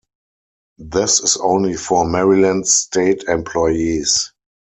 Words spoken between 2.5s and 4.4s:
State employees.